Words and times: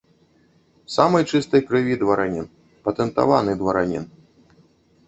Самай 0.93 1.27
чыстай 1.31 1.61
крыві 1.67 1.99
дваранін, 2.05 2.49
патэнтаваны 2.89 3.51
дваранін. 3.63 4.11